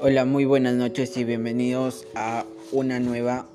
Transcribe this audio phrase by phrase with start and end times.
[0.00, 3.46] Hola, muy buenas noches y bienvenidos a una nueva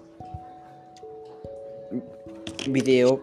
[2.68, 3.22] video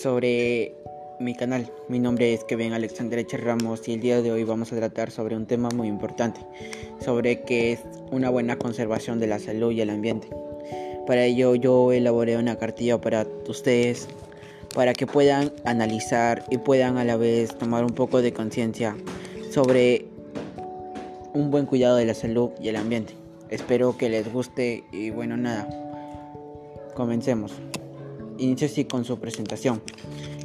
[0.00, 0.76] sobre
[1.18, 1.72] mi canal.
[1.88, 5.10] Mi nombre es Kevin Alexander Eche Ramos y el día de hoy vamos a tratar
[5.10, 6.40] sobre un tema muy importante,
[7.04, 7.80] sobre qué es
[8.12, 10.28] una buena conservación de la salud y el ambiente.
[11.08, 14.06] Para ello yo elaboré una cartilla para ustedes
[14.72, 18.96] para que puedan analizar y puedan a la vez tomar un poco de conciencia
[19.50, 20.13] sobre
[21.34, 23.14] un buen cuidado de la salud y el ambiente.
[23.50, 25.68] Espero que les guste y bueno, nada.
[26.94, 27.52] Comencemos.
[28.38, 29.82] Inicio así con su presentación.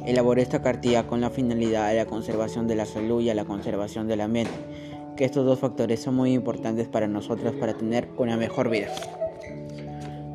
[0.04, 3.44] Elaboré esta cartilla con la finalidad de la conservación de la salud y a la
[3.44, 4.52] conservación del ambiente,
[5.16, 8.88] que estos dos factores son muy importantes para nosotros para tener una mejor vida.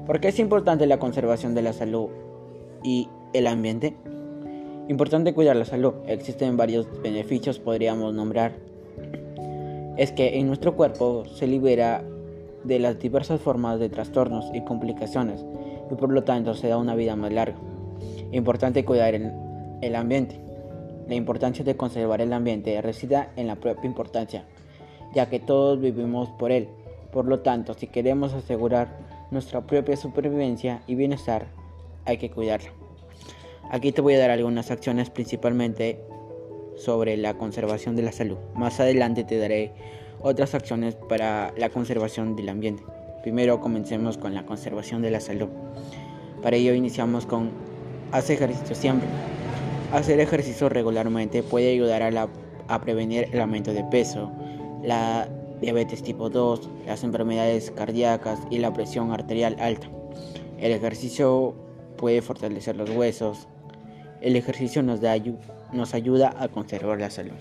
[0.06, 2.08] ¿Por qué es importante la conservación de la salud
[2.82, 3.98] y el ambiente?
[4.88, 5.96] Importante cuidar la salud.
[6.08, 8.65] Existen varios beneficios, podríamos nombrar
[9.98, 12.04] es que en nuestro cuerpo se libera
[12.64, 15.46] de las diversas formas de trastornos y complicaciones
[15.90, 17.58] y por lo tanto se da una vida más larga.
[18.32, 19.32] Importante cuidar el,
[19.82, 20.40] el ambiente.
[21.08, 24.46] La importancia de conservar el ambiente reside en la propia importancia,
[25.14, 26.68] ya que todos vivimos por él.
[27.12, 28.98] Por lo tanto, si queremos asegurar
[29.32, 31.48] nuestra propia supervivencia y bienestar,
[32.06, 32.72] hay que cuidarla.
[33.70, 36.02] Aquí te voy a dar algunas acciones principalmente
[36.78, 38.38] sobre la conservación de la salud.
[38.56, 39.72] Más adelante te daré
[40.22, 42.84] otras acciones para la conservación del ambiente.
[43.22, 45.50] Primero comencemos con la conservación de la salud.
[46.42, 47.52] Para ello iniciamos con
[48.12, 49.08] hacer ejercicio siempre.
[49.92, 52.04] Hacer ejercicio regularmente puede ayudar
[52.68, 54.32] a, prevenir el aumento de peso,
[54.84, 55.28] la
[55.62, 59.88] diabetes tipo 2, las enfermedades cardíacas y la presión arterial alta.
[60.60, 61.56] El ejercicio
[61.98, 63.48] puede fortalecer los huesos.
[64.22, 65.12] El ejercicio nos da
[65.76, 67.36] nos ayuda a conservar la salud.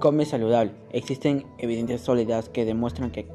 [0.00, 0.72] Come saludable.
[0.90, 3.28] Existen evidencias sólidas que demuestran que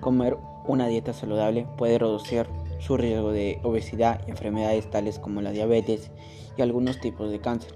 [0.00, 2.46] comer una dieta saludable puede reducir
[2.78, 6.10] su riesgo de obesidad y enfermedades tales como la diabetes
[6.56, 7.74] y algunos tipos de cáncer.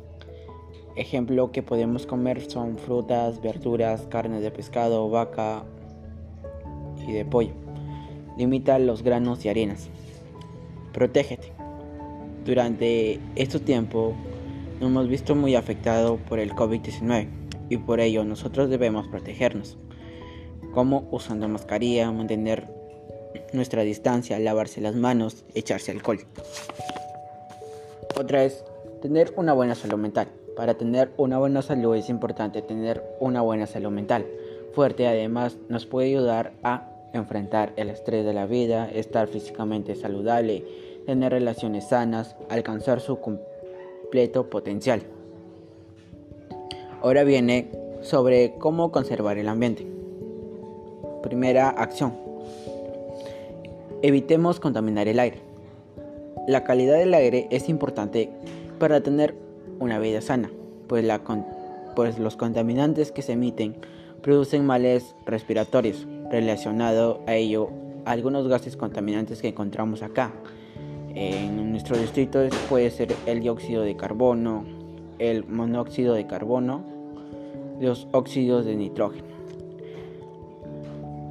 [0.95, 5.65] Ejemplo que podemos comer son frutas, verduras, carne de pescado, vaca
[7.07, 7.53] y de pollo.
[8.37, 9.89] Limita los granos y harinas.
[10.93, 11.53] Protégete.
[12.45, 14.15] Durante este tiempo
[14.87, 17.29] hemos visto muy afectados por el COVID-19
[17.69, 19.79] y por ello nosotros debemos protegernos,
[20.73, 22.69] como usando mascarilla, mantener
[23.53, 26.21] nuestra distancia, lavarse las manos, echarse alcohol.
[28.19, 28.65] Otra es
[29.01, 30.29] tener una buena salud mental.
[30.57, 34.27] Para tener una buena salud es importante tener una buena salud mental.
[34.75, 40.65] Fuerte además nos puede ayudar a enfrentar el estrés de la vida, estar físicamente saludable,
[41.07, 43.19] tener relaciones sanas, alcanzar su
[44.51, 45.03] potencial.
[47.01, 47.71] Ahora viene
[48.03, 49.87] sobre cómo conservar el ambiente.
[51.23, 52.13] Primera acción.
[54.03, 55.39] Evitemos contaminar el aire.
[56.47, 58.31] La calidad del aire es importante
[58.79, 59.35] para tener
[59.79, 60.51] una vida sana,
[60.89, 61.07] pues,
[61.97, 63.77] pues los contaminantes que se emiten
[64.21, 66.07] producen males respiratorios.
[66.31, 67.71] Relacionado a ello,
[68.05, 70.33] algunos gases contaminantes que encontramos acá,
[71.15, 74.65] en nuestro distrito puede ser el dióxido de carbono,
[75.19, 76.83] el monóxido de carbono,
[77.81, 79.27] los óxidos de nitrógeno.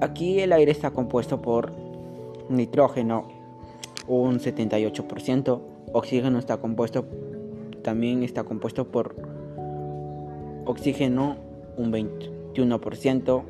[0.02, 1.72] Aquí el aire está compuesto por
[2.50, 3.28] nitrógeno
[4.08, 5.62] un 78%,
[5.94, 7.06] oxígeno está compuesto
[7.82, 9.16] también está compuesto por
[10.66, 11.38] oxígeno
[11.78, 13.44] un 21%,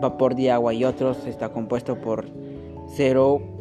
[0.00, 2.26] vapor de agua y otros está compuesto por
[2.94, 3.57] 0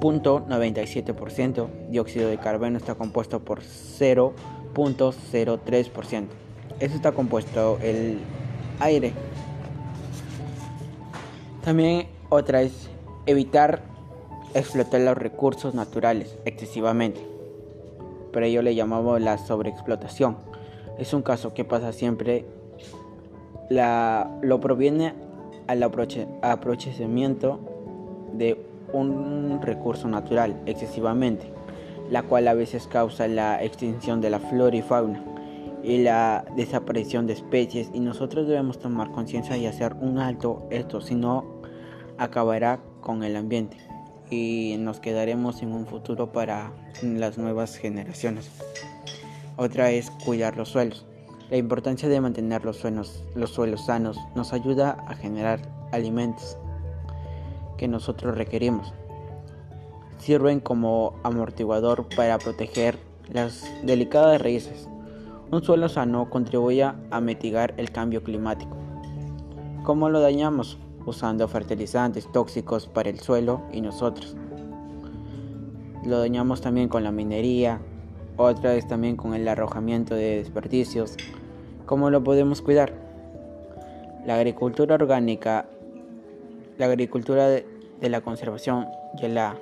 [0.00, 6.26] 0.97%, dióxido de carbono está compuesto por 0.03%.
[6.80, 8.18] Eso está compuesto el
[8.80, 9.12] aire.
[11.64, 12.88] También otra es
[13.26, 13.82] evitar
[14.54, 17.20] explotar los recursos naturales excesivamente.
[18.32, 20.36] Por ello le llamamos la sobreexplotación.
[20.98, 22.44] Es un caso que pasa siempre.
[23.70, 25.14] La, lo proviene
[25.66, 27.60] al aprovechamiento
[28.32, 31.52] de un recurso natural excesivamente,
[32.10, 35.22] la cual a veces causa la extinción de la flora y fauna
[35.82, 41.00] y la desaparición de especies y nosotros debemos tomar conciencia y hacer un alto esto,
[41.00, 41.44] si no
[42.18, 43.76] acabará con el ambiente
[44.30, 48.50] y nos quedaremos en un futuro para las nuevas generaciones.
[49.56, 51.06] Otra es cuidar los suelos.
[51.50, 55.60] La importancia de mantener los suelos, los suelos sanos nos ayuda a generar
[55.92, 56.58] alimentos
[57.78, 58.92] que nosotros requerimos.
[60.18, 62.98] Sirven como amortiguador para proteger
[63.32, 64.86] las delicadas raíces.
[65.50, 68.76] Un suelo sano contribuye a mitigar el cambio climático.
[69.84, 70.76] ¿Cómo lo dañamos?
[71.06, 74.36] Usando fertilizantes tóxicos para el suelo y nosotros.
[76.04, 77.80] Lo dañamos también con la minería,
[78.36, 81.16] otra vez también con el arrojamiento de desperdicios.
[81.86, 82.92] ¿Cómo lo podemos cuidar?
[84.26, 85.66] La agricultura orgánica,
[86.78, 87.64] la agricultura de,
[88.00, 88.86] la conservación
[89.20, 89.56] y la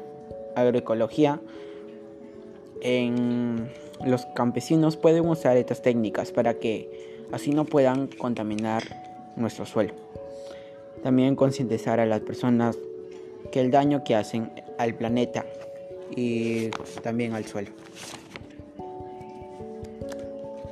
[0.55, 1.41] agroecología
[2.83, 3.71] en
[4.05, 8.83] los campesinos pueden usar estas técnicas para que así no puedan contaminar
[9.37, 9.95] nuestro suelo.
[11.03, 12.77] También concientizar a las personas
[13.51, 15.45] que el daño que hacen al planeta
[16.15, 16.69] y
[17.03, 17.71] también al suelo.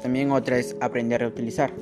[0.02, 1.72] También otra es aprender a reutilizar.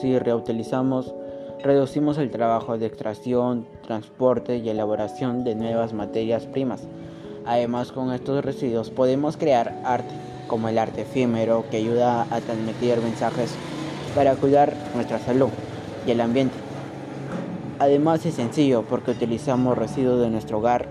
[0.00, 1.14] Si, reutilizamos,
[1.62, 6.86] reducimos el trabajo de extracción, transporte y elaboración de nuevas materias primas.
[7.46, 10.14] Además, con estos residuos podemos crear arte,
[10.46, 13.54] como el arte efímero, que ayuda a transmitir mensajes
[14.14, 15.50] para cuidar nuestra salud
[16.06, 16.56] y el ambiente.
[17.78, 20.88] Además es sencillo porque utilizamos residuos de nuestro hogar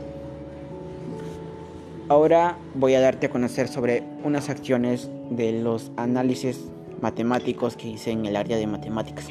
[2.10, 6.64] Ahora voy a darte a conocer sobre unas acciones de los análisis
[7.02, 9.28] matemáticos que hice en el área de matemáticas.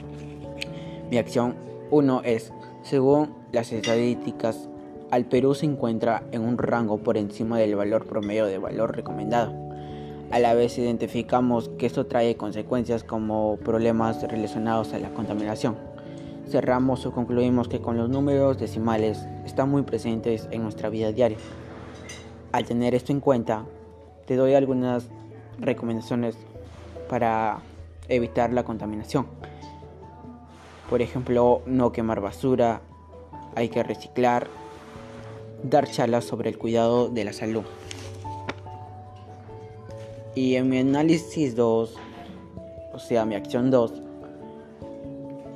[1.11, 1.55] Mi acción
[1.93, 4.69] 1 es, según las estadísticas,
[5.13, 9.55] al Perú se encuentra en un rango por encima del valor promedio de valor recomendado.
[10.33, 15.77] A la vez identificamos que esto trae consecuencias como problemas relacionados a la contaminación.
[16.49, 21.39] Cerramos o concluimos que con los números decimales están muy presentes en nuestra vida diaria.
[22.51, 23.65] Al tener esto en cuenta,
[24.27, 25.09] te doy algunas
[25.61, 26.37] recomendaciones
[27.09, 27.61] para
[28.09, 29.27] evitar la contaminación.
[30.89, 32.81] Por ejemplo, no quemar basura,
[33.57, 34.47] hay que reciclar,
[35.65, 37.65] dar charlas sobre el cuidado de la salud.
[40.37, 41.97] Y en mi análisis 2,
[42.93, 43.95] o sea, mi acción 2,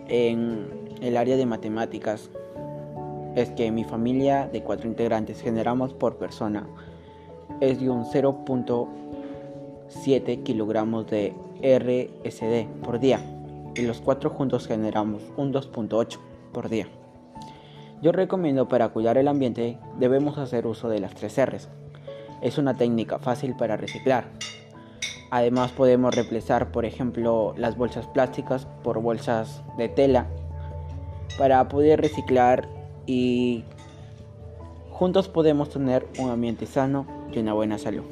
[0.08, 0.66] en
[1.00, 2.28] el área de matemáticas,
[3.36, 6.66] es que mi familia de cuatro integrantes generamos por persona
[7.60, 11.32] es de un 0.7 kilogramos de
[11.62, 13.20] RSD por día
[13.80, 16.18] y los cuatro juntos generamos un 2.8
[16.52, 16.86] por día.
[18.02, 21.68] Yo recomiendo para cuidar el ambiente debemos hacer uso de las tres R's.
[22.42, 24.28] Es una técnica fácil para reciclar.
[25.30, 30.26] Además podemos reemplazar por ejemplo las bolsas plásticas por bolsas de tela
[31.38, 32.68] para poder reciclar
[33.06, 33.64] y
[34.90, 38.04] juntos podemos tener un ambiente sano y una buena salud.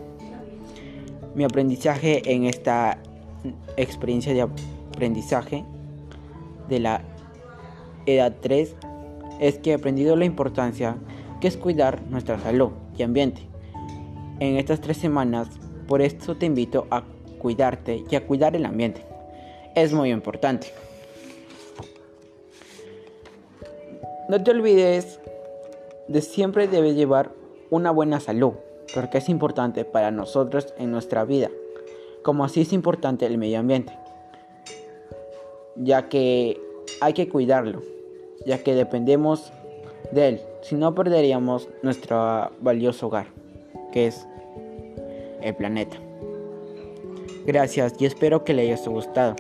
[1.35, 2.99] Mi aprendizaje en esta
[3.77, 4.43] experiencia de
[4.99, 5.65] aprendizaje
[6.69, 7.03] de la
[8.05, 8.75] edad 3
[9.39, 10.97] es que he aprendido la importancia
[11.41, 13.43] que es cuidar nuestra salud y ambiente.
[14.41, 15.49] En estas tres semanas,
[15.87, 17.05] por esto te invito a
[17.39, 19.05] cuidarte y a cuidar el ambiente.
[19.77, 20.73] Es muy importante.
[24.29, 25.21] No te olvides
[26.09, 27.31] de siempre debes llevar
[27.71, 28.55] una buena salud
[28.93, 31.51] porque es importante para nosotros en nuestra vida,
[32.25, 33.93] como así es importante el medio ambiente,
[35.79, 36.61] ya que
[37.01, 37.83] hay que cuidarlo,
[38.47, 39.53] ya que dependemos
[40.13, 43.27] de él, si no perderíamos nuestro valioso hogar,
[43.93, 44.27] que es
[45.43, 45.97] el planeta.
[47.47, 49.37] Gracias y espero que les haya gustado.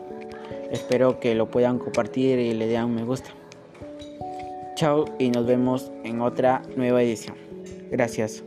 [0.71, 3.31] Espero que lo puedan compartir y le den un me gusta.
[4.77, 7.37] Chao y nos vemos en otra nueva edición.
[7.91, 8.45] Gracias.